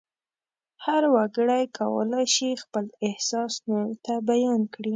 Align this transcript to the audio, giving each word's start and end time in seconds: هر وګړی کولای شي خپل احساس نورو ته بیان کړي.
هر 0.85 1.03
وګړی 1.15 1.63
کولای 1.77 2.25
شي 2.35 2.49
خپل 2.63 2.85
احساس 3.07 3.53
نورو 3.69 3.93
ته 4.05 4.13
بیان 4.29 4.61
کړي. 4.73 4.89